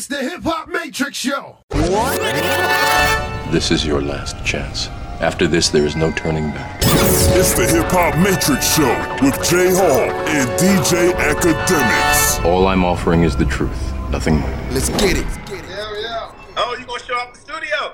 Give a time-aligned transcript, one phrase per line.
[0.00, 1.58] It's the Hip Hop Matrix Show.
[3.52, 4.86] This is your last chance.
[5.20, 6.80] After this, there is no turning back.
[7.36, 8.88] It's the Hip Hop Matrix Show
[9.22, 12.40] with Jay Hall and DJ Academics.
[12.46, 14.48] All I'm offering is the truth, nothing more.
[14.70, 15.26] Let's get it.
[15.26, 16.32] Hell yeah.
[16.56, 17.92] Oh, you gonna show up the studio?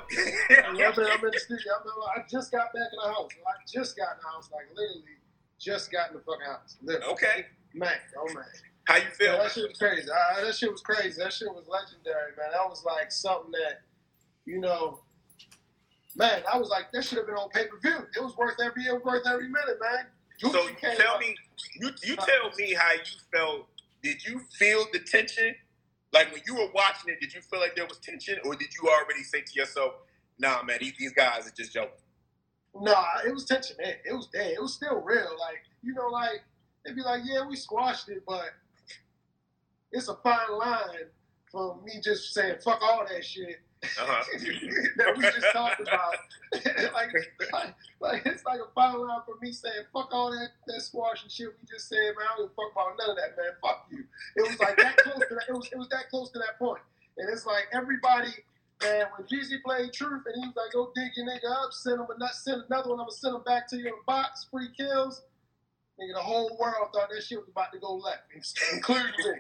[0.65, 1.73] I'm, in, I'm in the studio.
[1.75, 3.31] I'm, I just got back in the house.
[3.49, 5.03] I just got in the house, like literally
[5.59, 6.77] just got in the fucking house.
[6.85, 7.13] Literally.
[7.15, 7.47] okay.
[7.75, 8.45] Man, oh man.
[8.87, 9.33] How you feel?
[9.33, 10.09] Yeah, that shit was crazy.
[10.11, 11.21] Uh, that shit was crazy.
[11.21, 12.51] That shit was legendary, man.
[12.53, 13.81] That was like something that,
[14.45, 15.01] you know,
[16.15, 18.07] man, I was like, that should have been on pay per view.
[18.17, 20.07] It was worth every, it was worth every minute, man.
[20.39, 21.35] so you tell out- me,
[21.81, 23.67] you you tell me how you felt.
[24.03, 25.55] Did you feel the tension?
[26.13, 28.69] Like when you were watching it, did you feel like there was tension, or did
[28.81, 29.95] you already say to yourself,
[30.39, 31.91] "Nah, man, these, these guys are just joking"?
[32.81, 33.97] Nah, it was tension there.
[34.09, 34.53] It was there.
[34.53, 35.35] It was still real.
[35.41, 36.43] Like, you know, like,
[36.85, 38.51] they'd be like, yeah, we squashed it, but
[39.93, 41.07] it's a fine line
[41.51, 44.25] from me just saying, fuck all that shit Uh-huh.
[44.97, 46.15] that we just talked about.
[46.95, 47.11] like,
[47.53, 51.23] like, like, it's like a fine line for me saying, fuck all that, that squash
[51.23, 52.27] and shit we just said, man.
[52.27, 53.53] I don't give a fuck about none of that, man.
[53.63, 54.05] Fuck you.
[54.37, 55.45] It was like that close to that.
[55.49, 56.81] It was, it was that close to that point.
[57.19, 58.33] And it's like everybody,
[58.83, 62.01] man, when Jeezy played Truth and he was like, go dig your nigga up, send
[62.01, 64.47] him, a, send another one, I'm gonna send him back to you in a box,
[64.51, 65.23] free kills.
[66.01, 68.23] Nigga, the whole world thought that shit was about to go left,
[68.73, 69.33] including me.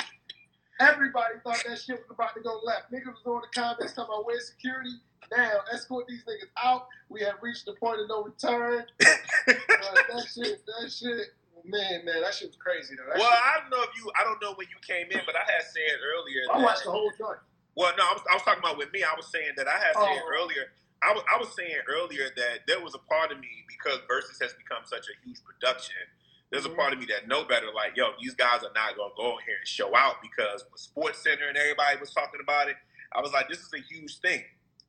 [0.81, 2.93] Everybody thought that shit was about to go left.
[2.93, 4.91] Niggas was on the comments talking about where's security.
[5.35, 6.87] Now, escort these niggas out.
[7.09, 8.85] We have reached the point of no return.
[9.47, 11.31] Uh, that shit, that shit,
[11.65, 13.07] man, man, that shit was crazy though.
[13.07, 15.23] That well, shit- I don't know if you, I don't know when you came in,
[15.25, 16.43] but I had said earlier.
[16.51, 17.39] I watched the whole joint.
[17.79, 19.05] Well, no, I was, I was talking about with me.
[19.07, 20.35] I was saying that I had said Oh.
[20.35, 20.75] earlier.
[21.03, 24.43] I was, I was saying earlier that there was a part of me because Verzuz
[24.43, 26.03] has become such a huge production.
[26.51, 26.77] There's a Mhm.
[26.77, 27.73] part of me that know better.
[27.73, 30.79] Like, yo, these guys are not gonna go in here and show out because the
[30.79, 32.77] Sports Center and everybody was talking about it.
[33.13, 34.45] I was like, this is a huge thing.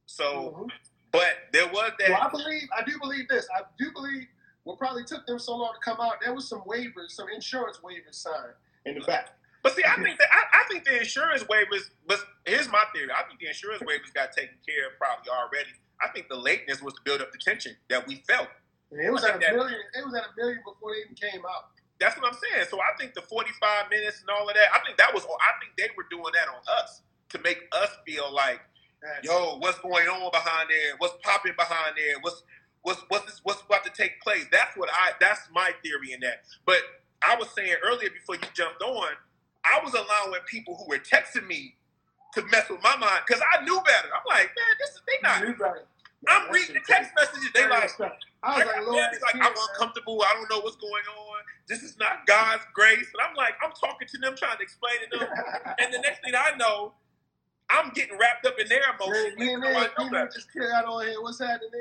[0.05, 0.71] So, Mhm.
[1.11, 2.09] but there was that.
[2.09, 3.47] Well, I believe, I do believe this.
[3.55, 4.27] I do believe
[4.63, 6.21] what probably took them so long to come out.
[6.21, 8.53] There was some waivers, some insurance waivers signed
[8.85, 9.33] in the back.
[9.63, 11.89] But see, I think that I, I think the insurance waivers.
[12.05, 13.11] But here's my theory.
[13.11, 15.71] I think the insurance waivers got taken care of probably already.
[15.99, 18.49] I think the lateness was to build up the tension that we felt.
[18.91, 19.79] It was I at a million.
[19.95, 21.69] It was at a million before they even came out.
[21.99, 22.67] That's what I'm saying.
[22.69, 24.69] So I think the 45 minutes and all of that.
[24.73, 25.23] I think that was.
[25.25, 28.61] I think they were doing that on us to make us feel like,
[29.01, 30.95] That's- yo, what's going on behind there?
[30.99, 32.15] What's popping behind there?
[32.21, 32.43] What's
[32.83, 34.45] what's what's this, what's about to take place?
[34.51, 35.13] That's what I.
[35.19, 36.45] That's my theory in that.
[36.65, 36.79] But
[37.21, 39.09] I was saying earlier before you jumped on,
[39.65, 41.75] I was allowing people who were texting me
[42.33, 44.09] to mess with my mind because I knew better.
[44.13, 45.43] I'm like, man, this is they not.
[46.29, 47.49] I'm reading the text messages.
[47.53, 47.91] They like.
[48.43, 50.23] I was I like, Lord, family, like I'm uncomfortable.
[50.23, 51.39] I don't know what's going on.
[51.67, 53.07] This is not God's grace.
[53.13, 55.29] And I'm like, I'm talking to them, trying to explain it to them.
[55.79, 56.93] and the next thing I know,
[57.69, 59.37] I'm getting wrapped up in their emotions.
[59.37, 60.23] Me even and though I Ed, know me better.
[60.25, 61.21] and just kid out on here.
[61.21, 61.71] What's happening?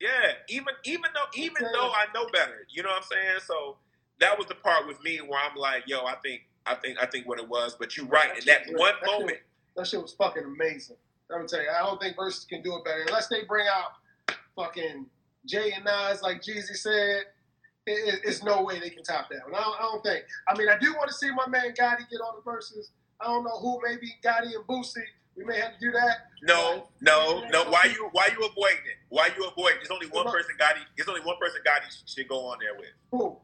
[0.00, 1.72] Yeah, even even though even Okay.
[1.72, 3.38] though I know better, you know what I'm saying.
[3.46, 3.78] So
[4.20, 7.06] that was the part with me where I'm like, yo, I think I think I
[7.06, 7.76] think what it was.
[7.78, 8.30] But you're right.
[8.38, 9.38] In that shit one that shit moment,
[9.76, 10.96] That shit was fucking amazing.
[11.30, 13.66] I'm gonna tell you, I don't think Verzuz can do it better unless they bring
[13.68, 13.92] out
[14.58, 15.06] fucking
[15.46, 17.22] Jay and Nas, like Jeezy said.
[17.86, 19.54] It, it, it's no way they can top that one.
[19.54, 20.24] I don't, I don't think.
[20.46, 22.90] I mean, I do want to see my man Gotti get on the Verzuz.
[23.20, 25.00] I don't know who, maybe Gotti and Boosie.
[25.36, 26.26] We may have to do that.
[26.42, 27.70] no, no, no.
[27.70, 28.98] Why you why you avoiding it?
[29.08, 29.78] Why you avoiding?
[29.78, 30.82] There's only one person Gotti.
[30.96, 32.90] There's only one person Gotti should go on there with.
[33.12, 33.38] Who?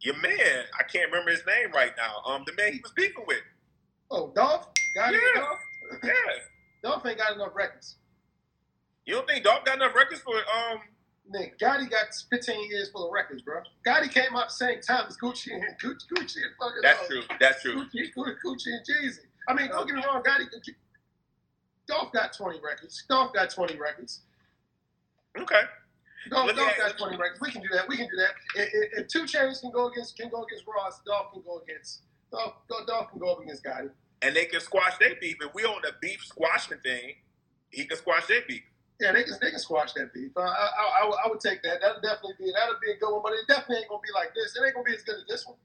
[0.00, 2.22] Your man, I can't remember his name right now.
[2.30, 3.42] Um, the man he was beefing with.
[4.10, 4.68] Oh, Dolph?
[4.96, 5.40] Gotti Yeah.
[5.40, 5.58] Dolph?
[6.04, 6.10] Yeah.
[6.84, 7.96] Dolph ain't got enough records.
[9.06, 10.78] You don't think Dolph got enough records for um?
[11.26, 13.60] Nick, Gotti got 15 years full of records, bro.
[13.86, 17.06] Gotti came out the same time as Gucci and Gucci, Gucci and fucking That's uh,
[17.06, 17.22] true.
[17.40, 17.76] That's true.
[17.76, 19.20] Gucci, Gucci, Gucci and Jeezy.
[19.48, 20.44] I mean, don't get me wrong, Gotti.
[21.86, 23.04] Dolph got 20 records.
[23.08, 24.20] Dolph got 20 records.
[25.38, 25.62] Okay.
[26.30, 27.40] Dolph, Dolph got 20 records.
[27.40, 27.88] We can do that.
[27.88, 28.62] We can do that.
[28.62, 31.60] If, if, if 2 Chainz can go against can go against Ross, Dolph can go
[31.60, 32.54] against Dolph.
[32.86, 33.90] Dolph can go up against Gotti.
[34.22, 35.36] And they can squash their beef.
[35.40, 37.14] If we on the beef squashing thing,
[37.70, 38.62] he can squash their beef.
[39.00, 40.30] Yeah, they can they can squash that beef.
[40.36, 41.80] I, I, I, would- I would take that.
[41.80, 44.34] That'll definitely be that'll be a good one, but it definitely ain't gonna be like
[44.34, 44.54] this.
[44.56, 45.56] It ain't gonna be as good as this one.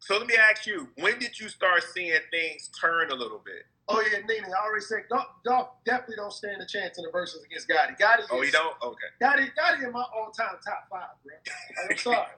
[0.00, 3.62] So let me ask you: When did you start seeing things turn a little bit?
[3.88, 7.10] Oh yeah, Nene, I already said Dolph, Dolph definitely don't stand a chance in the
[7.10, 7.98] Verzuz against Gotti.
[7.98, 8.74] Gotti, Oh, is, you don't?
[8.82, 9.10] Okay.
[9.22, 11.34] Gotti, Gotti in my all-time top five, bro.
[11.34, 12.34] Like, I'm sorry.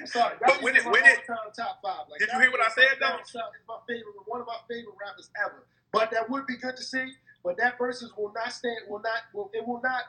[0.00, 0.36] I'm sorry.
[0.40, 1.20] But when it- when it-
[1.56, 2.04] top five.
[2.10, 3.16] Like, Did you hear what I said, though?
[3.20, 3.34] Is
[3.68, 5.66] my favorite, one of my favorite rappers ever.
[5.92, 7.12] But that would be good to see.
[7.44, 8.78] But that Verzuz will not stand.
[8.88, 9.20] Will not.
[9.34, 10.04] Will, it will not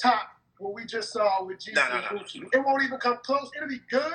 [0.00, 0.28] top
[0.58, 2.20] what we just saw with Jeezy No, no, and no.
[2.22, 2.42] Gucci.
[2.52, 3.50] It won't even come close.
[3.56, 4.12] It'll be good,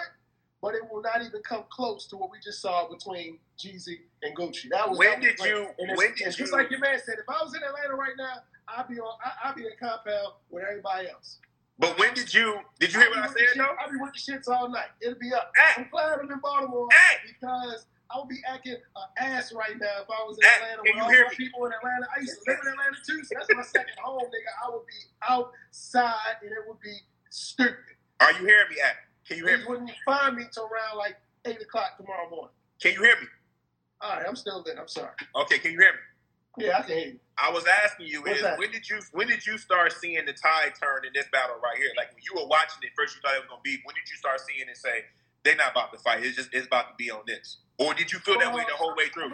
[0.62, 4.38] but it will not even come close to what we just saw between Jeezy and
[4.38, 4.70] Gucci.
[4.70, 6.98] That was When that did you- And when did and just you- like your man
[7.04, 9.18] said, if I was in Atlanta right now, I'd be on.
[9.26, 11.40] I- I'd be in compound with everybody else.
[11.80, 13.76] But when did you did you hear what I I'd be with said the though?
[13.80, 14.90] I'd be with the shits all night.
[15.02, 15.52] It'll be up.
[15.58, 15.82] Hey.
[15.82, 17.86] I'm glad I'm in Baltimore Hey, because
[18.20, 21.02] would be acting an ass right now if I was in Hey, Atlanta with you
[21.04, 21.36] all hear my me?
[21.38, 22.08] people in Atlanta.
[22.16, 24.52] I used to live in Atlanta too, so that's my second home, nigga.
[24.66, 26.96] I would be outside and it would be
[27.30, 27.76] stupid.
[28.20, 28.78] are you hearing me?
[28.84, 28.96] At?
[29.28, 29.64] Can you hear me?
[29.64, 29.72] You me?
[29.80, 32.56] wouldn't find me till around like eight o'clock tomorrow morning.
[32.82, 33.28] Can you hear me?
[34.02, 34.78] All right, I'm still lit.
[34.80, 35.12] I'm sorry.
[35.36, 36.66] Okay, can you hear me?
[36.66, 37.20] Yeah, I can hear you.
[37.38, 38.60] I was asking you What's is that?
[38.60, 41.78] when did you when did you start seeing the tide turn in this battle right
[41.78, 41.92] here?
[41.98, 43.80] Like when you were watching it first, you thought it was gonna be.
[43.86, 45.06] When did you start seeing it say
[45.44, 46.24] they're not about to fight?
[46.24, 47.58] It's just it's about to be on this.
[47.80, 49.30] Or did you feel that way the whole way through?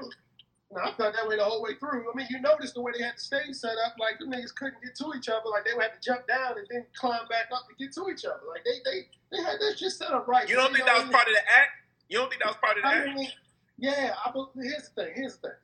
[0.72, 2.12] No, I felt that way the whole way through.
[2.12, 4.54] I mean, you noticed the way they had the stage set up, like the niggas
[4.56, 7.28] couldn't get to each other, like they would have to jump down and then climb
[7.30, 8.42] back up to get to each other.
[8.50, 10.48] Like they they, they had that shit set up right.
[10.50, 11.72] You don't think that was part of the act?
[12.10, 13.18] You don't think that was part of the I act?
[13.18, 13.30] mean,
[13.78, 14.32] yeah, I
[14.62, 15.14] here's the thing.
[15.16, 15.58] Here's the thing.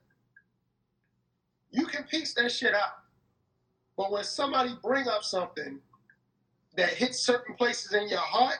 [1.72, 3.00] You can piece that shit out,
[3.98, 5.80] but when somebody bring up something
[6.77, 8.57] that hits certain places in your heart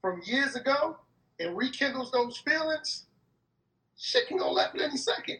[0.00, 0.98] from years ago
[1.40, 3.04] and rekindles those feelings,
[3.98, 5.38] shit can go left at any second.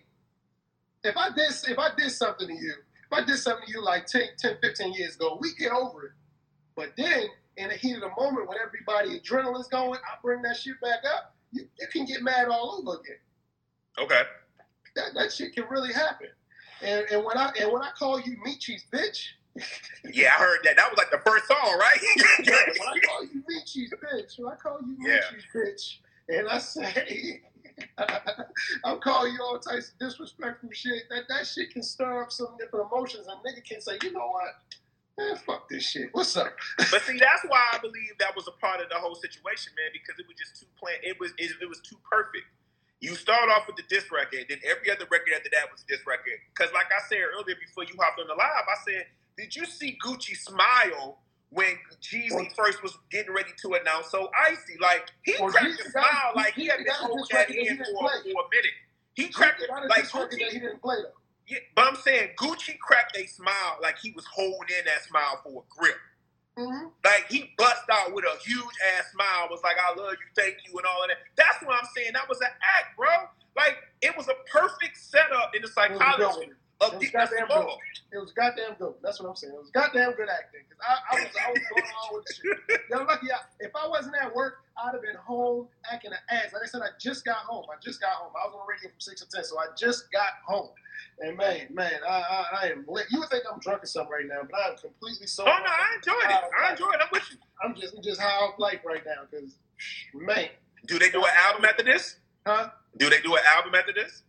[1.05, 2.75] If I did, if I did something to you,
[3.11, 6.07] if I did something to you like 10, 10 15 years ago, we get over
[6.07, 6.13] it.
[6.77, 7.25] But then,
[7.57, 11.01] in the heat of the moment, when everybody adrenaline's going, I bring that shit back
[11.13, 11.35] up.
[11.53, 13.17] You, you can get mad all over again.
[13.99, 14.23] Okay.
[14.97, 16.29] That, that shit can really happen.
[16.83, 19.29] And, and when I and when I call you Michi's bitch,
[20.13, 20.77] Yeah, I heard that.
[20.77, 21.99] That was like the first song, right?
[22.47, 25.21] when I call you Michi's bitch, when I call you Yeah.
[25.33, 25.97] Michi's bitch,
[26.39, 27.41] and I say
[28.85, 32.57] I'm calling you all types of disrespectful shit, that that shit can stir up some
[32.59, 34.55] different emotions, and nigga can say, you know what,
[35.19, 36.11] man, fuck this shit.
[36.13, 36.55] What's up?
[36.91, 39.91] But see, that's why I believe that was a part of the whole situation, man,
[39.93, 40.97] because it was just too plain.
[41.03, 42.47] It was it, it was too perfect.
[43.01, 45.87] You start off with the diss record, then every other record after that was a
[45.87, 46.35] diss record.
[46.51, 49.67] Because, like I said earlier, before you hopped on the live, I said, "Did you
[49.67, 51.19] see Gucci smile
[51.51, 54.79] when Jeezy first was getting ready to announce so icy?
[54.81, 57.85] Like he cracked a smile, like he had Jeezy been holding that he in for,
[57.85, 58.77] for a minute.
[59.15, 61.13] He cracked it like record that he didn't play though.
[61.47, 65.41] Yeah, but I'm saying Gucci cracked a smile like he was holding in that smile
[65.43, 65.97] for a grip.
[66.59, 66.89] Mm-hmm.
[67.05, 70.57] Like he bust out with a huge ass smile, was like, I love you, thank
[70.67, 71.19] you, and all of that.
[71.37, 72.11] That's what I'm saying.
[72.13, 73.09] That was an act, bro.
[73.57, 77.69] Like it was a perfect setup in the psychology of It was goddamn good.
[78.13, 78.95] It was goddamn good.
[79.03, 79.53] That's what I'm saying.
[79.55, 80.63] It was goddamn good acting.
[80.71, 82.81] Cause I, I was I was going on with shit.
[82.91, 86.53] Yo, lucky I, if I wasn't at work, I'd have been home acting an ass.
[86.53, 87.65] Like I said, I just got home.
[87.71, 88.33] I just got home.
[88.37, 90.71] I was on the radio from six to ten, so I just got home.
[91.21, 93.07] And man, man, I, I, I am lit.
[93.11, 95.51] You would think I'm drunk or something right now, but I am completely Oh sober.
[95.51, 96.45] no, I enjoyed it.
[96.63, 97.01] I enjoyed it.
[97.03, 97.37] I'm with you.
[97.65, 99.57] I'm just I'm just high off life right now, cause
[100.15, 100.49] man,
[100.87, 102.17] Do they do an album after this?
[102.47, 102.71] huh?
[102.97, 104.23] Do they do an album after this?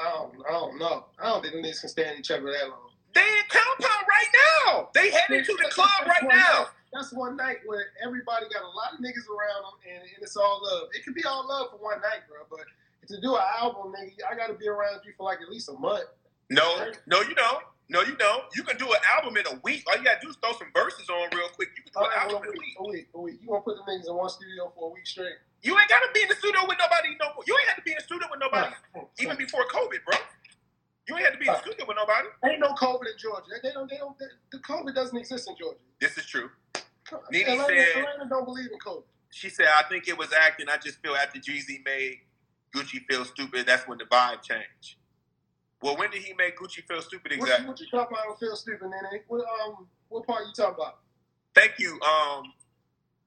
[0.00, 1.04] I don't, I don't know.
[1.18, 2.90] I don't think the niggas can stand each other that long.
[3.14, 4.30] They in compound right
[4.64, 4.88] now.
[4.94, 6.28] They headed to the club right now.
[6.28, 10.22] night- That's one night where everybody got a lot of niggas around them, and, and
[10.22, 10.88] it's all love.
[10.94, 12.38] It could be all love for one night, bro.
[12.50, 12.66] But
[13.08, 15.68] to do an album, nigga, I got to be around you for like at least
[15.68, 16.04] a month.
[16.50, 17.62] No, no, you don't.
[17.88, 18.44] No, you don't.
[18.54, 19.82] You can do an album in a week.
[19.90, 21.70] All you gotta do is throw some verses on real quick.
[21.76, 22.76] You can do All an right, album in a week, week.
[22.78, 23.38] a week, a week.
[23.42, 25.34] You gonna put the niggas in one studio for a week straight?
[25.62, 27.44] You ain't gotta be in the studio with nobody no more.
[27.46, 28.72] You ain't had to be in the studio with nobody
[29.20, 30.16] even before COVID, bro.
[31.08, 32.28] You ain't had to be in the studio with nobody.
[32.48, 33.60] Ain't no COVID in Georgia.
[33.62, 33.90] They don't.
[33.90, 34.18] They don't.
[34.18, 35.78] They, the COVID doesn't exist in Georgia.
[36.00, 36.50] This is true.
[37.30, 39.02] Nene Atlanta, said- Atlanta don't believe in COVID.
[39.32, 40.68] She said, I think it was acting.
[40.68, 42.18] I just feel after Jeezy made
[42.74, 44.96] Gucci feel stupid, that's when the vibe changed.
[45.82, 47.66] Well, when did he make Gucci feel stupid exactly?
[47.66, 48.38] what you talking about?
[48.38, 49.22] Feel stupid, nene.
[49.28, 50.98] What um, what part you talking about?
[51.54, 52.52] Thank you, um,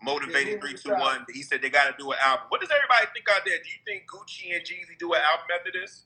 [0.04, 1.26] Motivated three two one.
[1.32, 2.48] he two said they got to do an album.
[2.50, 3.58] What does everybody think out there?
[3.58, 6.04] Do you think Gucci and Jeezy do an album after this?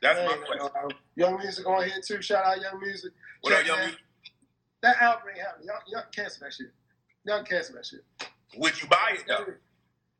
[0.00, 0.68] That's my Man, question.
[0.74, 2.22] uh, young music on here too.
[2.22, 3.12] Shout out Young Music.
[3.42, 3.84] What up, young that.
[3.84, 4.00] music?
[4.82, 5.66] That album ain't happening.
[5.66, 6.72] Y'all, y'all cancel that shit.
[7.26, 8.00] Y'all can cancel that shit.
[8.56, 9.44] Would you buy it though?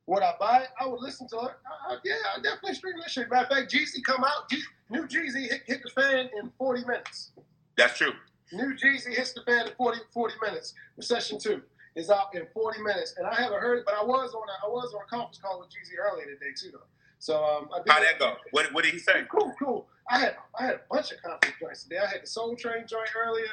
[0.07, 0.69] Would I buy it?
[0.79, 1.53] I would listen to it.
[1.65, 3.31] I, I, yeah, I definitely stream that shit.
[3.31, 4.51] Matter of fact, Jeezy come out.
[4.51, 7.31] G, new Jeezy hit, hit the fan in 40 minutes.
[7.77, 8.13] That's true.
[8.53, 10.75] New Jeezy hits the fan in 40, 40 minutes.
[10.97, 11.63] Recession 2
[12.01, 13.15] is out in 40 minutes.
[13.19, 15.39] And I haven't heard it, but I was on a, I was on a conference
[15.39, 16.89] call with Jeezy earlier today too, though.
[17.19, 18.35] So um, How'd that go?
[18.51, 19.25] What, what did he say?
[19.31, 19.87] Cool, cool.
[20.11, 21.99] I had I had a bunch of conference joints today.
[21.99, 23.47] I had the Soul Train joint earlier.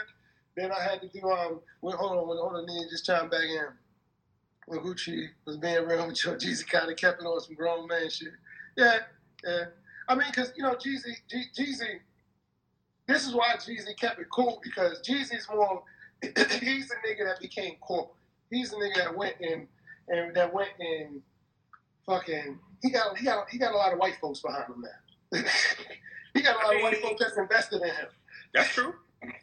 [0.55, 1.59] Then I had to do um.
[1.81, 2.65] Wait, hold on, hold on.
[2.65, 3.67] Then just chime back in.
[4.65, 7.87] When Gucci was being real with you, Jeezy kind of kept it on some grown
[7.87, 8.33] man shit.
[8.75, 8.99] Yeah,
[9.45, 9.65] yeah.
[10.09, 11.99] I mean, cause you know Jeezy, G- Jeezy.
[13.07, 15.83] This is why Jeezy kept it cool because Jeezy's more.
[16.23, 18.16] he's the nigga that became corporate.
[18.49, 19.67] He's the nigga that went and
[20.09, 21.21] and that went and
[22.05, 25.41] fucking he got he got he got a lot of white folks behind him now.
[26.33, 28.07] he got a lot I of white folks that's invested in him.
[28.53, 28.93] That's true.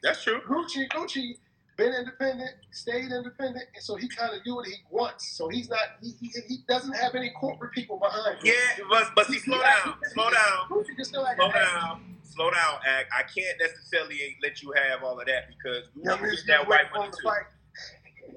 [0.03, 0.41] That's true.
[0.49, 1.37] Gucci, Gucci,
[1.77, 5.37] been independent, stayed independent, and so he kind of do what he wants.
[5.37, 8.47] So he's not, he, he, he doesn't have any corporate people behind him.
[8.47, 12.79] Yeah, but but see, slow down, slow down, Gucci still act slow down, slow down.
[12.87, 13.11] Act.
[13.13, 16.87] I can't necessarily let you have all of that because Gucci's Music getting that white
[16.95, 17.07] money too.
[17.07, 17.47] him to fight.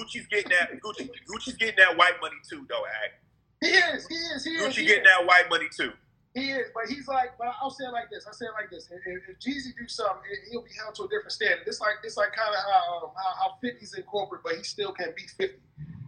[0.09, 0.81] Gucci's getting that.
[0.83, 2.85] Gucci, Gucci's getting that white money too, though.
[3.05, 3.15] Act.
[3.61, 4.63] He is, he is, he is.
[4.75, 5.09] Gucci getting is.
[5.19, 5.93] that white money too.
[6.35, 8.27] He is, but he's like, but I'll say it like this.
[8.29, 8.89] I say it like this.
[8.93, 11.67] If, if- if Jeezy do something, he'll be held to a different standard.
[11.67, 14.63] It's like it's like kind of how, um, how how 50's in corporate, but he
[14.63, 15.57] still can be 50.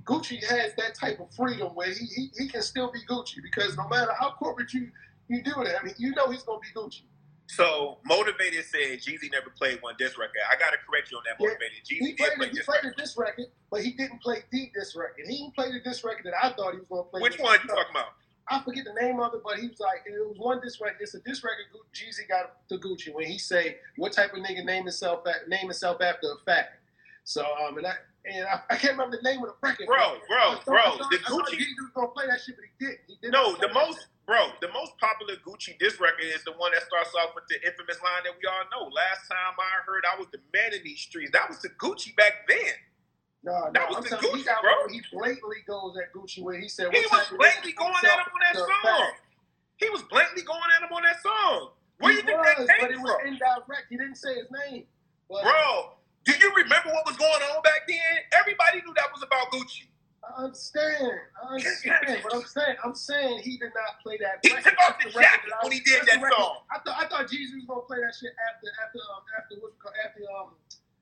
[0.04, 3.76] Gucci has that type of freedom where he, he, he can still be Gucci because
[3.76, 4.90] no matter how corporate you
[5.28, 7.02] you do it, I mean, you know he's gonna be Gucci.
[7.56, 10.38] So motivated said Jeezy never played one diss record.
[10.50, 11.34] I gotta correct you on that.
[11.40, 11.78] Yeah, Motivated.
[11.84, 12.94] He Jeezy did played, play he played record.
[12.96, 15.26] the diss record, but he didn't play the diss record.
[15.26, 17.20] He didn't play the diss record that I thought he was gonna play.
[17.22, 18.14] Which one you talking about?
[18.48, 20.98] I forget the name of it, but he was like, it was one diss record.
[21.00, 24.64] It's a diss record Jeezy got to Gucci when he say, "What type of nigga
[24.64, 26.78] name himself name himself after a fact?"
[27.24, 29.86] So um, and I and I, I can't remember the name of the record.
[29.86, 32.64] Bro, bro, thought- bro, I thought, the I Gucci- was gonna play that shit, but
[32.68, 33.00] he didn't.
[33.08, 36.72] He did No, the most, bro, the most popular Gucci diss record is the one
[36.72, 38.92] that starts off with the infamous line that we all know.
[38.92, 41.30] Last time I heard I was the man in these streets.
[41.32, 42.74] That was the Gucci back then.
[43.42, 44.72] No, no, that was I'm the he Gucci, got bro.
[44.92, 48.28] He blatantly goes at Gucci where he said, He "What was blatantly going at him
[48.28, 48.68] on that song.
[48.84, 49.22] fact?"
[49.80, 51.72] He was blatantly going at him on that song.
[52.00, 53.86] Where He you think was, that but came it was indirect.
[53.88, 54.84] He didn't say his name.
[55.30, 55.92] But Bro,
[56.24, 57.98] do you remember what was going on back then?
[58.38, 59.86] Everybody knew that was about Gucci.
[60.22, 61.12] I understand.
[61.42, 62.20] I understand.
[62.22, 64.38] but I'm saying, I'm saying he did not play that.
[64.42, 64.64] He record.
[64.70, 66.58] took off the record jacket when he did that song.
[66.70, 69.72] I thought I thought Jeezy was gonna play that shit after after um after what
[70.04, 70.50] after um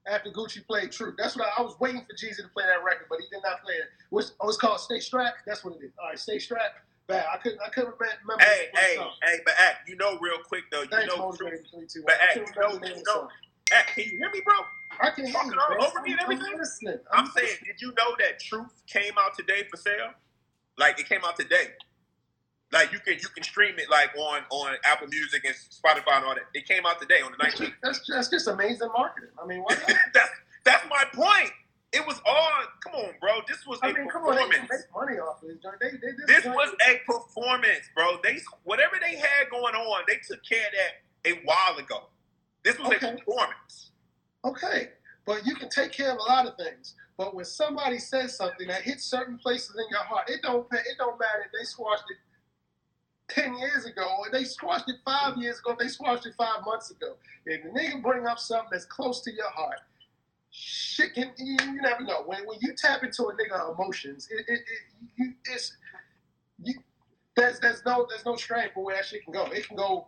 [0.07, 1.15] after Gucci played True.
[1.19, 3.43] That's what I, I was waiting for Jeezy to play that record, but he did
[3.43, 3.91] not play it.
[4.11, 5.39] Which oh, it's called Stay Strapped.
[5.47, 5.93] That's what it is.
[6.01, 6.79] All right, Stay Strapped.
[7.09, 7.27] Bad.
[7.33, 8.45] I couldn't I couldn't remember.
[8.45, 9.11] Hey, hey, song.
[9.25, 12.03] hey, but act, you know real quick though, you Thanks, know, 22.
[12.07, 13.29] But, I you know- remember the name of you know-
[13.73, 14.55] act, can you hear me, bro?
[15.01, 15.59] I can hear you, man.
[15.81, 16.53] over me and I'm- everything?
[16.55, 16.99] I'm listening.
[17.13, 20.13] I'm saying, did you know that Truth came out today for sale?
[20.77, 21.69] Like it came out today.
[22.73, 26.25] Like you can you can stream it like on on Apple Music and Spotify and
[26.27, 26.45] all that.
[26.55, 27.73] It came out today on the 19th.
[27.83, 29.31] That's that's just amazing marketing.
[29.43, 29.97] I mean, why not?
[30.13, 30.31] that's
[30.65, 31.51] that's my point.
[31.93, 32.51] It was all
[32.85, 33.41] come on, bro.
[33.49, 34.71] This was I a mean, come on, they performance.
[34.71, 35.59] make money off of this.
[35.81, 38.19] They, they, This joint- was a performance, bro.
[38.23, 42.09] They whatever they had going on, they took care of that a while ago.
[42.65, 43.09] This was Okay.
[43.09, 43.88] a performance.
[44.45, 44.91] Okay,
[45.27, 46.95] but you can take care of a lot of things.
[47.17, 50.97] But when somebody says something that hits certain places in your heart, it don't it
[50.99, 52.17] don't matter if they squashed it
[53.33, 55.77] ten years ago or they squashed it five years ago.
[55.79, 57.17] They squashed it five months ago.
[57.45, 59.81] If the nigga bring up something that's close to your heart,
[60.51, 62.23] shit can you, you never know.
[62.25, 65.77] When when you tap into a nigga emotions, it, it, it you it's
[66.63, 66.75] you
[67.37, 69.45] there's there's no there's no strain for where that shit can go.
[69.47, 70.07] It can go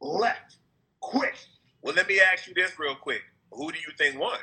[0.00, 0.56] left
[1.00, 1.34] quick.
[1.82, 3.22] Well, let me ask you this real quick.
[3.52, 4.38] Who do you think won?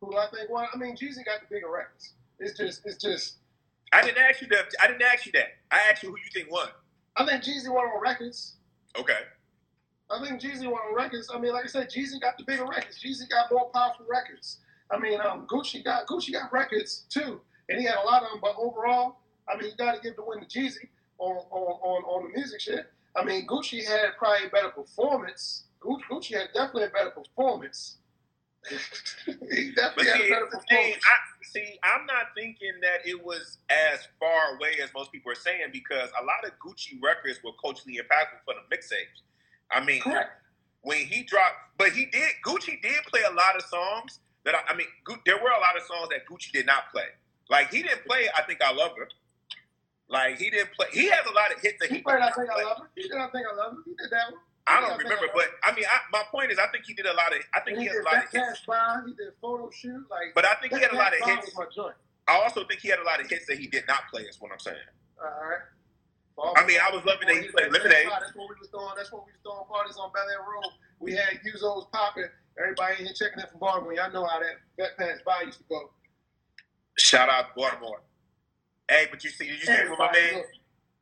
[0.00, 0.50] Who do I think?
[0.50, 0.66] won?
[0.72, 2.14] I mean, Jeezy got the bigger records.
[2.38, 3.36] It's just, it's just.
[3.92, 4.66] I didn't ask you that.
[4.82, 5.48] I didn't ask you that.
[5.70, 6.68] I asked you who you think won.
[7.16, 8.56] I think Jeezy won on records.
[8.98, 9.18] Okay.
[10.10, 11.30] I think Jeezy won on records.
[11.34, 13.02] I mean, like I said, Jeezy got the bigger records.
[13.02, 14.58] Jeezy got more powerful records.
[14.90, 18.30] I mean, um, Gucci got Gucci got records too, and he had a lot of
[18.30, 18.40] them.
[18.40, 19.18] But overall,
[19.48, 22.38] I mean, you got to give the win to Jeezy on on on, on the
[22.38, 22.86] music shit.
[23.16, 25.64] I mean, Gucci had probably a better performance.
[25.80, 27.97] Gucci, Gucci had definitely a better performance.
[29.50, 31.04] he But definitely had see, a better see, performance.
[31.06, 35.36] I, see, I'm not thinking that it was as far away as most people are
[35.36, 39.22] saying because a lot of Gucci records were culturally impactful for the mixtapes.
[39.70, 40.30] I mean, Correct.
[40.82, 42.30] when he dropped, but he did.
[42.44, 45.60] Gucci did play a lot of songs that I, I mean, Gu- there were a
[45.60, 47.08] lot of songs that Gucci did not play.
[47.50, 48.28] Like he didn't play.
[48.36, 49.08] I think I love her.
[50.08, 50.86] Like he didn't play.
[50.92, 52.02] He has a lot of hits that He he.
[52.02, 52.62] played I Think not I.
[52.64, 52.90] Love Her.
[52.94, 53.78] He did I Think I Love Her.
[53.84, 54.40] He did that one.
[54.68, 57.14] I don't remember, but I mean, I, my point is, I think he did a
[57.14, 57.40] lot of.
[57.54, 58.60] I think he he had did a lot of hits.
[59.06, 60.04] He did Photo Shoot.
[60.10, 61.46] Like, But I think he had a lot of hits.
[61.46, 61.96] was my joint.
[62.28, 64.22] I also think he had a lot of hits that he did not play.
[64.22, 64.76] Is what I'm saying.
[65.16, 65.64] All right.
[66.36, 68.06] Well, I mean, I was loving that he played Lemonade.
[68.12, 68.92] That's what we was doing.
[68.96, 70.70] That's what we was throwing parties on Bel Air Road.
[71.00, 72.28] We had Uzos popping.
[72.60, 73.94] Everybody in here checking in from Baltimore.
[73.94, 75.90] Y'all know how that that pass by used to go.
[76.98, 78.02] Shout out Baltimore.
[78.88, 80.42] Hey, but you see, did you see what my man?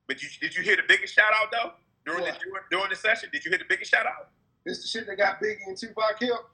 [0.06, 1.72] But you did you hear the biggest shout out though
[2.06, 3.28] during the during, during the session?
[3.32, 4.30] Did you hear the biggest shout out?
[4.64, 6.46] This the shit that got Biggie and Tupac killed.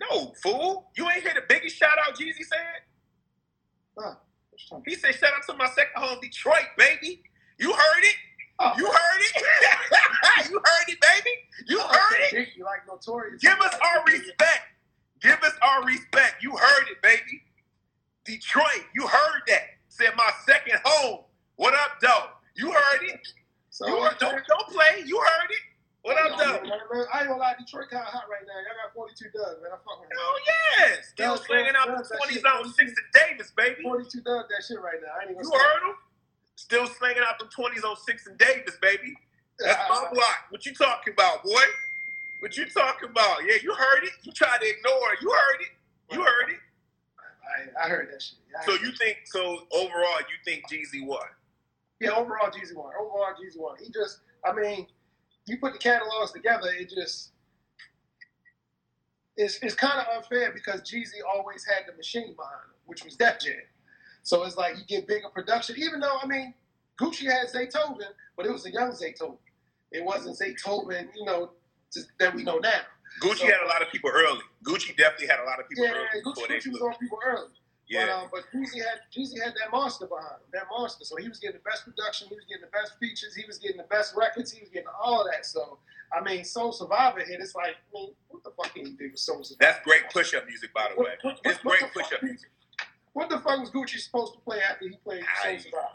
[0.00, 0.90] No, fool.
[0.96, 2.80] You ain't hear the biggest shout out Jeezy said?
[3.98, 4.14] Huh.
[4.70, 7.22] What He said, shout out to my second home, Detroit, baby.
[7.58, 8.16] You heard it.
[8.58, 8.78] about?
[8.78, 9.42] You heard it.
[10.50, 11.30] you heard it, baby.
[11.66, 12.48] You oh, heard it.
[12.56, 13.42] You like notorious.
[13.42, 14.62] Give us our respect.
[15.20, 16.42] Give us our respect.
[16.42, 17.42] You heard it, baby.
[18.24, 19.62] Detroit, you heard that.
[19.88, 21.20] Said my second home.
[21.56, 22.26] What up, though?
[22.56, 23.20] You heard it.
[23.80, 25.00] So You heard, don't don't play.
[25.06, 25.64] You heard it.
[26.02, 26.60] What up, though?
[27.12, 28.60] I ain't gonna lie, Detroit kind of hot right now.
[28.60, 29.72] Y'all got 42 dubs, man.
[29.72, 32.92] I fuck with Oh yeah, still Doug, slinging out the that twenties shit, on six
[32.92, 33.80] to Davis, baby.
[33.80, 35.16] 42 dubs, that shit right now.
[35.16, 35.96] I ain't even You heard him?
[36.56, 39.16] Still slinging out the twenties on six and Davis, baby.
[39.58, 40.52] That's my block.
[40.52, 41.64] What you talking about, boy?
[42.44, 43.48] What you talking about?
[43.48, 44.12] Yeah, you heard it.
[44.24, 45.24] You tried to ignore it.
[45.24, 45.72] You heard it.
[46.12, 46.60] You heard it.
[47.48, 48.36] I, I heard that shit.
[48.52, 51.24] I So you think so overall you think Jeezy won?
[52.00, 52.92] Yeah, overall Jeezy won.
[52.98, 53.76] Overall Jeezy won.
[53.78, 54.86] He just, I mean,
[55.46, 57.32] you put the catalogs together, it just,
[59.36, 63.16] it's, it's kind of unfair because Jeezy always had the machine behind him, which was
[63.16, 63.54] Def Jam.
[64.22, 66.54] So it's like you get bigger production, even though, I mean,
[67.00, 68.00] Gucci had Zaytoven,
[68.36, 69.38] but it was a young Zaytoven.
[69.92, 71.52] It wasn't Zaytoven, you know,
[71.92, 72.80] just, that we know now.
[73.22, 74.40] Gucci So- had a lot of people early.
[74.64, 76.94] Gucci definitely had a lot of people Yeah, early Gucci, before they Gucci was on
[77.00, 77.48] people early.
[77.90, 78.06] Yeah.
[78.06, 81.04] But, um, but Jeezy had Jeezy had that monster behind him, that monster.
[81.04, 83.58] So he was getting the best production, he was getting the best features, he was
[83.58, 85.44] getting the best records, he was getting all of that.
[85.44, 85.78] So
[86.12, 87.40] I mean, Soul Survivor hit.
[87.40, 89.58] It's like, I mean, what the fuck can you do with Soul Survivor?
[89.72, 91.10] That's great push up music, by the way.
[91.22, 92.50] What- what- It's what great push up music.
[93.12, 95.88] What the fuck was Gucci supposed to play after he played I- Soul Survivor?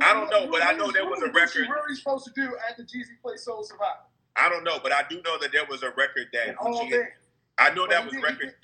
[0.00, 1.68] I don't know, but I know there was a record.
[1.68, 1.84] What record.
[1.86, 4.00] really supposed to do after Jeezy played Soul Survivor?
[4.36, 6.90] I don't know, but I do know that there was a record that Gucci.
[6.90, 7.10] that.
[7.58, 8.54] I know that was record.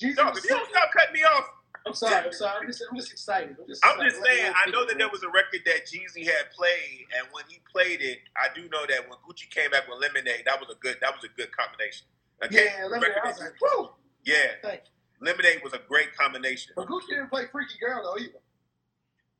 [0.00, 1.44] Jeezy No, if you don't stop cutting me off,
[1.86, 2.26] I'm sorry.
[2.26, 2.58] I'm sorry.
[2.60, 3.56] I'm just, I'm just excited.
[3.60, 4.52] I'm just, I'm just saying.
[4.54, 8.00] I know that there was a record that Jeezy had played, and when he played
[8.02, 10.96] it, I do know that when Gucci came back with Lemonade, that was a good.
[11.00, 12.06] That was a good combination.
[12.44, 13.90] Okay, Yeah, record I was like, woo.
[14.24, 14.76] yeah.
[15.20, 16.72] Lemonade was a great combination.
[16.76, 18.40] But Gucci didn't play Freaky Girl though either.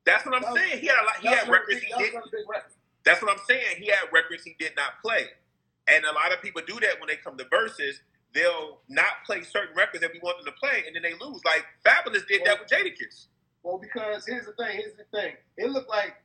[0.05, 0.79] That's what I'm That was- saying.
[0.81, 1.17] He had a lot.
[1.21, 2.13] He had records big- he that did.
[2.47, 2.71] record.
[3.03, 3.77] That's what I'm saying.
[3.77, 5.25] He had records he did not play,
[5.87, 8.01] and a lot of people do that when they come to Verzuz.
[8.33, 11.41] They'll not play certain records that we want them to play, and then they lose.
[11.45, 13.27] Like Fabolous did that with Jadakiss.
[13.63, 14.77] Well, because here's the thing.
[14.77, 15.33] Here's the thing.
[15.57, 16.15] It looked like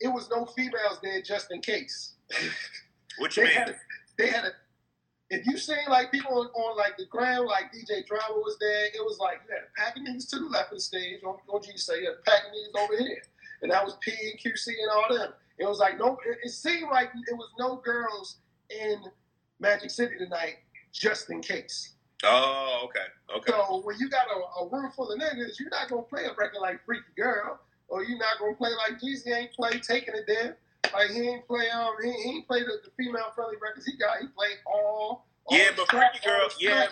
[0.00, 2.14] it was no females there just in case.
[3.18, 3.58] What you They mean?
[3.58, 3.74] had, a,
[4.18, 4.50] they had a.
[5.30, 8.86] If you seen like people on, on like the ground, like DJ Drama was there,
[8.86, 11.20] it was like you had a pack of niggas to the left of the stage.
[11.24, 13.22] On OG say you had a pack of niggas over here,
[13.62, 15.32] and that was P and QC and all them.
[15.58, 16.18] It was like no.
[16.26, 18.38] It, it seemed like it was no girls
[18.70, 19.02] in
[19.60, 20.56] Magic City tonight,
[20.92, 21.94] just in case.
[22.24, 23.50] Oh, okay, okay.
[23.50, 26.34] So when you got a, a room full of niggas, you're not gonna play a
[26.34, 30.24] record like Freaky Girl, or you're not gonna play like Jeezy ain't play Taking It
[30.26, 30.56] There.
[30.92, 33.96] Like he ain't play um he, he ain't play the, the female friendly records he
[33.96, 34.18] got.
[34.20, 35.26] He played all.
[35.46, 36.86] all Yeah, but Freaky Girl- yeah.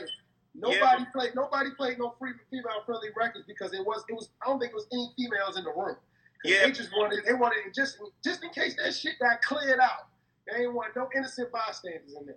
[0.54, 1.34] Nobody Yeah, played.
[1.34, 4.04] Nobody played no free female friendly records because it was.
[4.08, 4.30] It was.
[4.42, 5.96] I don't think it was any females in the room.
[6.44, 6.64] Yeah.
[6.64, 7.24] They just wanted.
[7.24, 10.08] They wanted it just just in case that shit got cleared out.
[10.50, 12.36] They ain't want no innocent bystanders in there.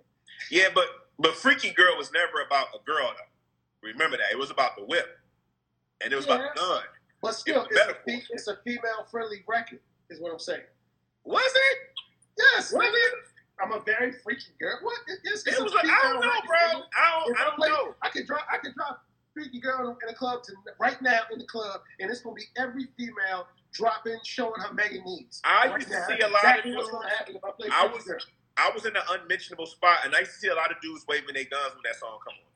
[0.51, 0.85] Yeah, but
[1.19, 3.87] but Freaky Girl was never about a girl though.
[3.87, 5.17] Remember that it was about the whip,
[6.01, 6.83] and it was about the gun.
[7.21, 9.79] But still, was it's a, fe- it's a female friendly record.
[10.09, 10.61] Is what I'm saying.
[11.23, 11.77] Was it?
[12.37, 13.13] Yes, Was it?
[13.61, 14.77] I'm a very freaky girl.
[14.81, 14.97] What?
[15.07, 15.73] It, it's, it's It was.
[15.73, 16.57] A, I female don't know, record, bro.
[16.57, 17.37] I don't.
[17.37, 17.95] I I don't play- know.
[18.01, 18.45] I could drop.
[18.51, 22.09] I could drop freaky girl in the club to right now in the club, and
[22.11, 25.41] it's gonna be every female dropping, showing her mega needs.
[25.43, 27.51] I Right used to see a lot Exactly of what's dudes- gonna happen if I
[27.51, 28.17] play I freaky was- girl.
[28.57, 31.05] I was in an unmentionable spot, and I used to see a lot of dudes
[31.07, 32.51] waving their guns when that song come on.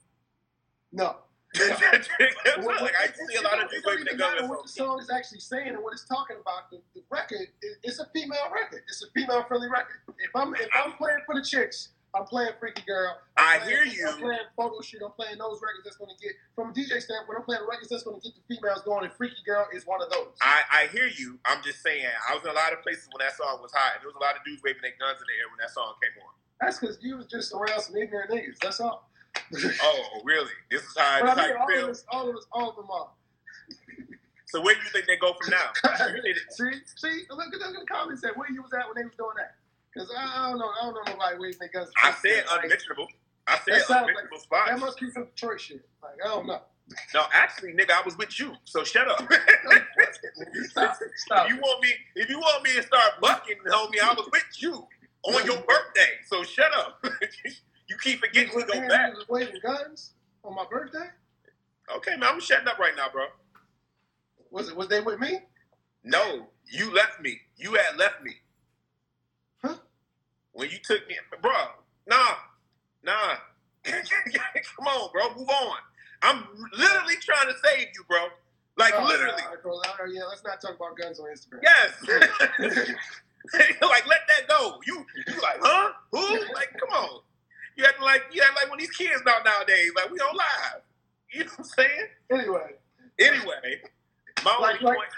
[0.91, 1.15] No.
[1.57, 4.69] like I used to see a lot of It dudes waving their guns what the
[4.69, 4.99] song.
[4.99, 6.69] is actually saying and what it's talking about.
[6.69, 8.83] The, the record, is it's a female record.
[8.88, 10.01] It's a female friendly record.
[10.19, 13.13] If I'm if I'm playing for the chicks, I'm playing Freaky Girl.
[13.38, 14.08] I I'm hear you.
[14.10, 15.01] I'm playing photo shoot.
[15.06, 17.38] I'm playing those records that's going to get from a DJ standpoint.
[17.38, 20.01] I'm playing records that's going to get the females going, and Freaky Girl is one
[20.01, 20.34] of those.
[20.41, 21.38] I, I hear you.
[21.45, 22.10] I'm just saying.
[22.10, 24.17] I was in a lot of places when that song was hot, and there was
[24.17, 26.34] a lot of dudes waving their guns in the air when that song came on.
[26.58, 28.58] That's because you was just around some ignorant niggas.
[28.60, 29.06] That's all.
[29.53, 30.49] Oh, really?
[30.71, 31.84] This is how, but this I mean, all feel?
[31.86, 33.10] of us, all of us, all of them are.
[34.47, 35.71] So where do you think they go from now?
[36.49, 39.03] see, see, look at, look at the comments that where you was at when they
[39.03, 39.56] was doing that.
[39.97, 41.89] Because I, don't know, I don't know nobody waving their guns.
[42.03, 43.07] I said Like, unmentionable.
[43.47, 44.69] I said unmentionable spots.
[44.69, 45.89] That must be some Detroit shit.
[46.03, 46.62] Like I don't know.
[47.13, 48.53] No, actually, nigga, I was with you.
[48.63, 49.19] So shut up.
[50.69, 51.45] Stop, stop.
[51.45, 54.45] If you want me, if you want me to start bucking, homie, I was with
[54.60, 54.88] you
[55.23, 56.12] on your birthday.
[56.27, 57.03] So shut up.
[57.89, 59.15] you keep forgetting we You go back.
[59.15, 60.13] was waving guns
[60.45, 61.07] on my birthday.
[61.97, 63.25] Okay, man, I'm shutting up right now, bro.
[64.51, 64.75] Was it?
[64.77, 65.39] Was they with me?
[66.03, 67.39] No, you left me.
[67.57, 68.31] You had left me.
[70.57, 71.51] When you took me, bro,
[72.07, 72.33] nah,
[73.03, 73.35] nah.
[73.85, 75.77] Come on, bro, move on.
[76.23, 78.25] I'm literally trying to save you, bro.
[78.75, 79.43] Like oh, literally.
[80.11, 81.61] Yeah, let's not talk about guns on Instagram.
[81.61, 81.93] Yes.
[83.53, 84.79] like let that go.
[84.87, 85.91] You you like, huh?
[86.11, 86.39] Who?
[86.55, 87.19] Like, come on.
[87.75, 90.81] You acting like you acting like when these kids out nowadays, like we don't live.
[91.31, 92.07] You know what I'm saying?
[92.31, 92.71] Anyway.
[93.19, 93.81] Anyway.
[94.43, 95.09] My like, only like, point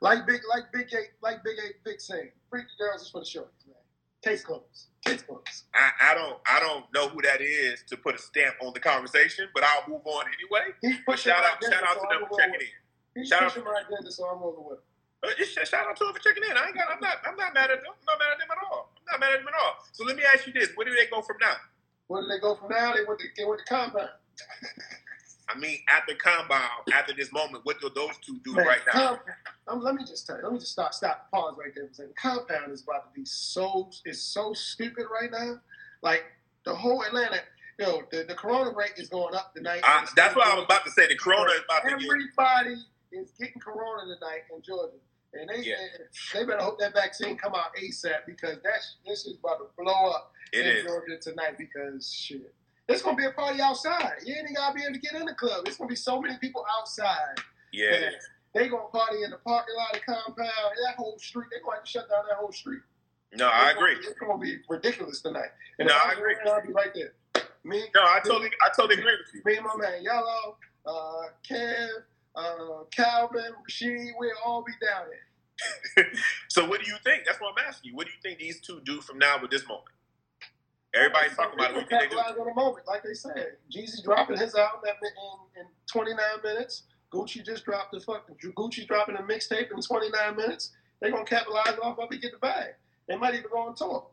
[0.00, 3.26] like Big like Big Eight like Big Eight Big saying, freaky girls is for the
[3.26, 3.76] shorties, man.
[4.22, 4.88] Case closed.
[5.04, 5.64] Case closed.
[5.74, 8.80] I, I don't I don't know who that is to put a stamp on the
[8.80, 10.74] conversation, but I'll move on anyway.
[10.82, 12.76] He's But shout my out shout out to them for checking in.
[13.16, 14.80] He's Shout out- pushing my agenda, so I'm rolling with.
[15.22, 16.56] Uh, shout out to them for checking in.
[16.56, 17.92] I ain't got I'm not I'm not mad at them.
[17.96, 18.92] I'm not mad at them at all.
[18.96, 19.74] I'm not mad at them at all.
[19.92, 21.56] So let me ask you this: Where do they go from now?
[22.08, 22.92] Where do they go from now?
[22.92, 24.10] They went to, they went to compound.
[25.52, 26.60] I mean, after combine,
[26.92, 29.18] after this moment, what do those two do Man, right now?
[29.68, 30.44] um, let me just tell you.
[30.44, 30.94] Let me just stop.
[30.94, 31.30] Stop.
[31.30, 32.16] Pause right there for a second.
[32.16, 33.90] Compound is about to be so.
[34.04, 35.60] It's so stupid right now.
[36.02, 36.24] Like
[36.64, 37.40] the whole Atlanta.
[37.78, 39.80] Yo, the, the corona rate is going up tonight.
[39.82, 41.06] I, that's what I was about to say.
[41.08, 42.04] The corona is about to get.
[42.04, 42.76] Everybody
[43.12, 44.92] is getting corona tonight in Georgia,
[45.32, 45.76] and they Yeah.
[46.34, 50.10] they better hope that vaccine come out ASAP because that's this is about to blow
[50.10, 50.84] up It in is.
[50.84, 52.54] Georgia tonight because shit.
[52.90, 54.14] It's gonna be a party outside.
[54.24, 55.66] You ain't gotta be able to get in the club.
[55.68, 57.36] It's gonna be so many people outside.
[57.72, 58.10] Yeah.
[58.52, 60.72] They gonna party in the parking lot of compound.
[60.86, 61.46] That whole street.
[61.52, 62.80] They gonna have to shut down that whole street.
[63.34, 64.06] No, I It's gonna- agree.
[64.06, 65.50] It's gonna be ridiculous tonight.
[65.78, 66.34] And No, I agree.
[66.46, 67.14] I'll be right there.
[67.62, 69.42] Me, No, I totally, I totally agree with you.
[69.44, 71.88] me and my man Yellow, uh, Kev,
[72.34, 76.10] uh, Calvin, Rasheed, we'll all be down there.
[76.48, 77.24] So, what do you think?
[77.26, 77.96] That's what I'm asking you.
[77.96, 79.86] What do you think these two do from now with this moment?
[80.94, 81.76] Everybody's talking about it.
[81.76, 82.22] What do you think they do?
[82.22, 83.56] Capitalize on the moment, like they said.
[83.70, 84.96] Jeezy dropping his album at,
[85.56, 86.84] in, in 29 minutes.
[87.12, 90.72] Gucci just dropped the fucking Gucci dropping a mixtape in 29 minutes.
[91.00, 92.74] They're gonna capitalize off of it, get the bag.
[93.08, 94.06] They might even go on tour.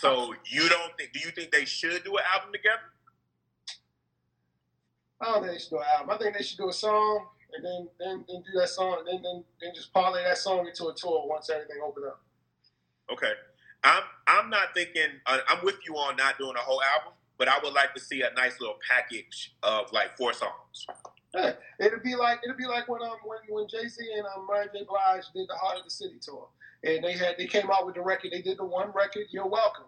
[0.00, 1.12] So, you don't think?
[1.12, 2.80] Do you think they should do an album together?
[5.20, 6.10] I don't think they should do an album.
[6.10, 9.22] I think they should do a song and then then, then do that song, then,
[9.22, 12.20] then then just parlay that song into a tour once everything open up.
[13.12, 13.32] Okay.
[13.84, 15.20] I'm, I'm not thinking.
[15.26, 18.00] Uh, I'm with you on not doing a whole album, but I would like to
[18.00, 20.86] see a nice little package of like four songs.
[21.34, 24.46] Yeah, it'll be like it'll be like when um when when Jay Z and um
[24.50, 26.48] Mary J Blige did the Heart of the City tour,
[26.84, 28.30] and they had they came out with the record.
[28.32, 29.86] They did the one record, You're Welcome,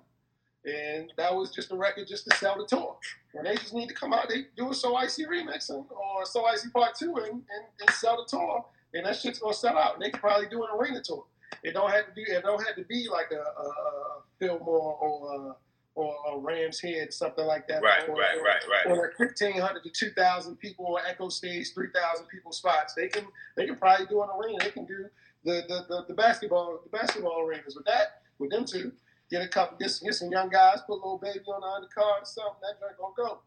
[0.64, 2.96] and that was just a record just to sell the tour.
[3.32, 6.26] When they just need to come out, they do a So Icy remix and, or
[6.26, 9.78] So Icy Part Two and, and, and sell the tour, and that shit's gonna sell
[9.78, 9.94] out.
[9.94, 11.24] And they could probably do an arena tour.
[11.66, 14.94] It don't have to be it don't have to be like a, a, a Fillmore
[15.00, 15.56] or a,
[15.96, 17.82] or a Rams Head something like that.
[17.82, 18.86] Right, or, right, right, right.
[18.86, 22.94] or like fifteen hundred to two thousand people or Echostage three thousand people spots.
[22.94, 23.24] They can
[23.56, 24.58] they can probably do an arena.
[24.62, 25.06] They can do
[25.44, 28.92] the the, the, the basketball the basketball arenas with that with them two.
[29.28, 31.66] Get a couple get, some- get some young guys, put a little baby on the
[31.66, 32.60] undercard or something.
[32.62, 33.38] That joint gonna go.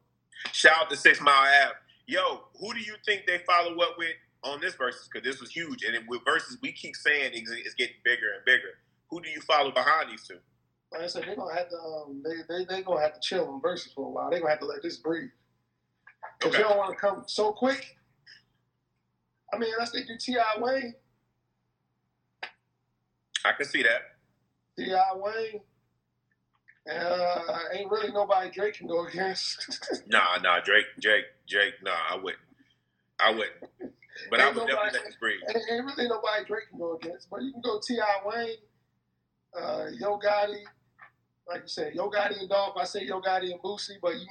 [0.52, 1.74] Shout out to Six Mile Ave.
[2.06, 4.12] Yo, who do you think they follow up with
[4.44, 5.10] on this Verzuz?
[5.12, 8.46] Because this was huge, and with Verzuz, we keep saying it's, it's getting bigger and
[8.46, 8.80] bigger.
[9.10, 10.38] Who do you follow behind these two?
[10.92, 13.48] Like I said, they're gonna have to um, they they they gonna have to chill
[13.50, 14.30] on Verzuz for a while.
[14.32, 15.30] They're gonna have to let this breathe.
[16.40, 16.60] Cause Okay.
[16.60, 17.98] you don't want to come so quick.
[19.54, 20.96] I mean, unless they do Ti Wayne,
[23.46, 24.02] I can see that.
[24.78, 25.62] Ti Wayne.
[26.92, 29.80] Uh, ain't really nobody Drake can go against.
[30.08, 31.76] Nah, nah, Drake, Drake, Drake.
[31.84, 32.42] Nah, I wouldn't.
[33.20, 33.56] I wouldn't.
[34.30, 35.40] But I Ain't would definitely nobody- let this breathe.
[35.50, 37.30] ain't, ain't really nobody Drake can go against.
[37.30, 38.58] But you can go Ti Wayne,
[39.60, 40.64] uh, Yo Gotti,
[41.48, 42.78] like you said, Yo Gotti and Dolph.
[42.78, 44.28] I say Yo Gotti and Boosie, but you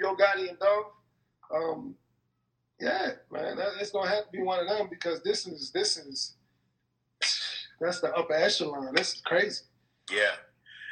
[0.00, 0.92] Yo Gotti and Dolph.
[1.54, 1.94] Um,
[2.80, 5.96] yeah, man, that, it's gonna have to be one of them because this is this
[5.96, 6.34] is
[7.80, 8.92] that's the upper echelon.
[8.94, 9.64] This is crazy.
[10.10, 10.34] Yeah,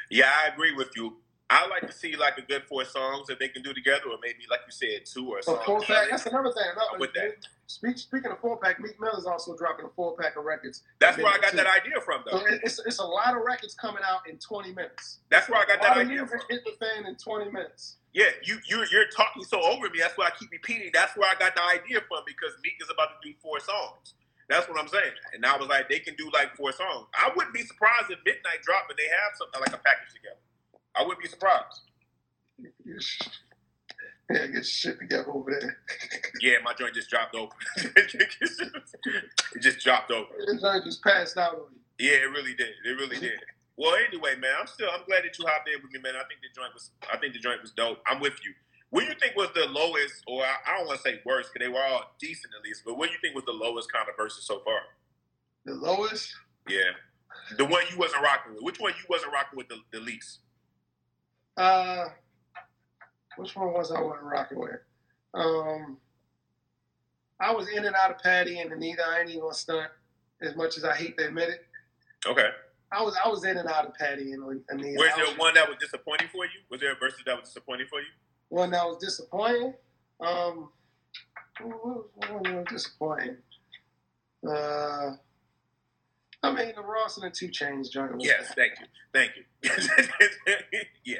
[0.09, 1.17] yeah, I agree with you.
[1.49, 4.17] I like to see like a good four songs that they can do together, or
[4.21, 5.65] maybe like you said, two or something.
[5.65, 6.09] four pack.
[6.09, 6.63] That's another thing.
[6.99, 7.35] With that.
[7.67, 10.83] Speak, speaking of four pack, Meek Mill is also dropping a four pack of records.
[10.99, 12.37] That's where I got that idea from, though.
[12.45, 15.19] it- it's, it's a lot of records coming out in 20 minutes.
[15.29, 16.39] That's where I got that idea from.
[16.49, 17.95] hit the fan in 20 minutes.
[18.13, 19.99] Yeah, you you you're talking so over me.
[19.99, 20.89] That's why I keep repeating.
[20.93, 24.15] That's where I got the idea from because Meek is about to do four songs.
[24.49, 25.11] That's what I'm saying.
[25.33, 27.07] And I was like, they can do like four songs.
[27.13, 30.39] I wouldn't be surprised if Midnight dropped and they have something like a package together.
[30.97, 31.81] I wouldn't be surprised.
[34.29, 35.77] Yeah, get shit together over there.
[36.41, 37.51] Yeah, my joint just dropped over.
[37.77, 40.27] it just dropped over.
[40.45, 42.09] This joint just passed out on you.
[42.09, 42.73] Yeah, it really did.
[42.85, 43.39] It really did.
[43.77, 46.15] Well, anyway, man, I'm still I'm glad that you hopped in with me, man.
[46.15, 47.99] I think the joint was I think the joint was dope.
[48.07, 48.53] I'm with you.
[48.89, 51.51] What do you think was the lowest, or I, I don't want to say worst,
[51.53, 52.83] because they were all decent at least.
[52.85, 54.79] But what do you think was the lowest kind of Verzuz so far?
[55.65, 56.33] The lowest?
[56.67, 56.91] Yeah,
[57.57, 58.63] the one you wasn't rocking with.
[58.63, 60.39] Which one you wasn't rocking with the, the least?
[61.57, 62.05] Uh,
[63.37, 64.79] which one was I wasn't rocking with?
[65.33, 65.97] Um,
[67.39, 69.03] I was in and out of Patty and Anita.
[69.07, 69.89] I ain't even gonna stunt
[70.41, 71.65] as much as I hate to admit it.
[72.25, 72.49] Okay.
[72.91, 74.97] I was I was in and out of Patty and Anita.
[74.97, 76.61] Was there one that was disappointing for you?
[76.69, 78.07] Was there a verse that was disappointing for you?
[78.49, 79.73] one that was disappointing.
[80.19, 80.69] Um,
[81.61, 83.37] what was one that was disappointing?
[84.47, 85.11] Uh,
[86.43, 88.11] I mean, the Ross and the 2 Chainz joint.
[88.19, 89.43] Yes, thank you, thank you.
[91.05, 91.17] yeah,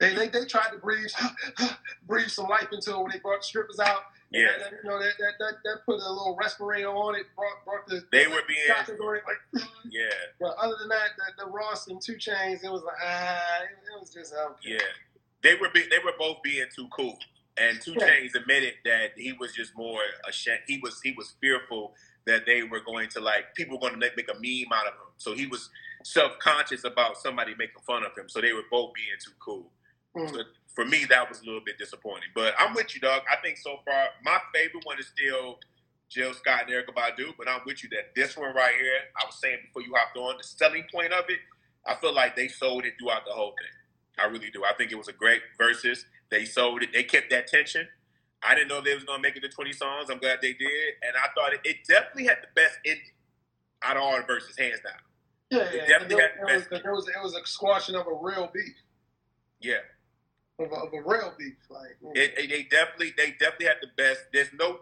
[0.00, 1.10] They, they they tried to breathe
[2.06, 4.00] breathe some life into it when they brought the strippers out.
[4.32, 4.46] Yeah.
[4.58, 7.26] that, you know that, that that that put a little respirator on it.
[7.36, 8.58] Brought brought the They were being-
[9.00, 9.64] on it, like.
[9.90, 10.08] Yeah,
[10.40, 13.68] But other than that, the, the Ross and 2 Chainz, it was like ah, it,
[13.94, 14.78] it was just um, yeah.
[15.42, 17.16] They were be, they were both being too cool,
[17.56, 18.08] and Two Yeah.
[18.08, 20.60] Chains admitted that he was just more ashamed.
[20.66, 21.94] He was he was fearful
[22.26, 24.86] that they were going to like people were going to make, make a meme out
[24.88, 25.12] of him.
[25.18, 25.70] So he was
[26.02, 28.28] self conscious about somebody making fun of him.
[28.28, 29.70] So they were both being too cool.
[30.16, 30.30] Mm.
[30.30, 30.42] So
[30.74, 32.28] for me, that was a little bit disappointing.
[32.34, 33.22] But I'm with you, dog.
[33.30, 35.58] I think so far my favorite one is still
[36.08, 37.32] Jill Scott and Erykah Badu.
[37.38, 40.16] But I'm with you that this one right here, I was saying before you hopped
[40.16, 41.38] on, the selling point of it,
[41.86, 44.22] I feel like they sold it throughout the whole thing.
[44.24, 44.64] I really do.
[44.64, 46.04] I think it was a great Verzuz.
[46.30, 46.90] They sold it.
[46.92, 47.86] They kept that tension.
[48.46, 50.10] I didn't know they was gonna make it to 20 songs.
[50.10, 53.02] I'm glad they did, and I thought it, it definitely had the best ending
[53.82, 54.92] out of all the Verzuz, hands down.
[55.50, 55.86] yeah, It yeah.
[55.98, 58.74] definitely It, had the best- it was it was a squashing of a real beef,
[59.60, 59.78] Yeah,
[60.58, 61.54] of a, of a real beef.
[61.70, 64.20] Like it, it- they definitely they definitely had the best.
[64.32, 64.80] There's no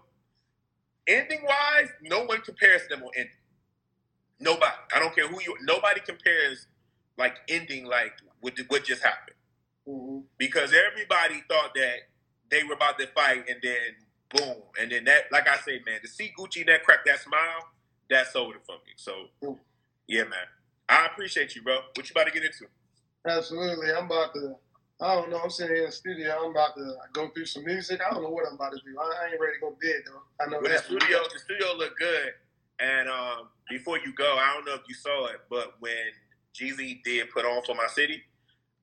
[1.07, 3.33] ending wise, no one compares to them on ending.
[4.41, 4.73] Nobody.
[4.95, 5.57] I don't care who you.
[5.63, 6.67] Nobody compares
[7.19, 9.37] like ending like what what just happened
[9.89, 10.25] Mhm.
[10.39, 11.97] because everybody thought that
[12.51, 13.97] they were about to fight and then
[14.31, 17.69] boom and then that like I say man to see Gucci that crack that smile
[18.11, 18.93] that sold it for me.
[18.97, 19.59] So Mm.
[20.09, 20.47] yeah man,
[20.89, 21.81] I appreciate you bro.
[21.95, 22.67] What you about to get into?
[23.27, 23.93] Absolutely.
[23.93, 24.57] I'm about to.
[25.03, 25.41] I don't know.
[25.43, 26.37] I'm sitting here in the studio.
[26.45, 28.01] I'm about to go through some music.
[28.07, 28.97] I don't know what I'm about to do.
[28.99, 30.23] I, I ain't ready to go to bed though.
[30.45, 30.85] I know Well, the that.
[30.85, 32.33] studio, the studio looked good.
[32.81, 36.15] And um, before you go, I don't know if you saw it, but when
[36.55, 38.23] Jeezy did put on for my city,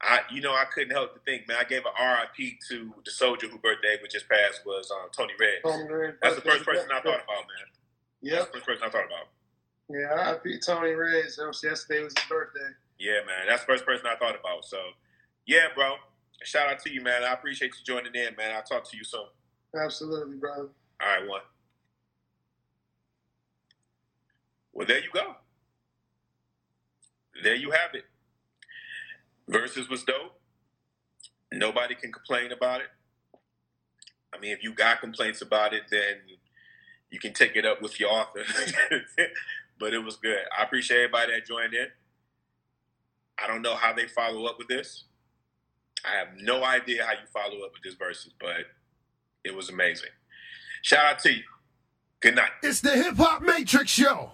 [0.02, 1.58] I, you know, I couldn't help to think, man.
[1.60, 5.34] I gave an RIP to the soldier whose birthday we just passed was um, Tony
[5.40, 5.60] Red.
[5.64, 6.16] Tony Red.
[6.22, 7.68] That's the first person I thought about, man.
[8.22, 9.28] The first person I thought about.
[9.90, 11.26] Yeah, I beat Tony Red.
[11.26, 12.72] Yesterday was his birthday.
[13.00, 13.48] Yeah, man.
[13.48, 14.66] That's the first person I thought about.
[14.66, 14.78] So,
[15.46, 15.96] yeah, bro.
[16.44, 17.24] Shout out to you, man.
[17.24, 18.56] I appreciate you joining in, man.
[18.56, 19.26] I'll talk to you soon.
[19.76, 20.70] Absolutely, brother.
[21.02, 21.42] All right, one.
[24.74, 25.36] Well, there you go.
[27.44, 28.06] There you have it.
[29.50, 30.40] Verzuz was dope.
[31.52, 32.88] Nobody can complain about it.
[34.34, 36.18] I mean, if you got complaints about it, then
[37.10, 38.44] you can take it up with your author.
[39.80, 40.40] but it was good.
[40.58, 41.88] I appreciate everybody that joined in.
[43.42, 45.06] I don't know how they follow up with this.
[46.06, 48.66] I have no idea how you follow up with this Verzuz, but
[49.44, 50.10] it was amazing.
[50.82, 51.44] Shout out to you.
[52.22, 52.52] Good night.
[52.64, 54.32] It's the Hip Hop Matrix Show.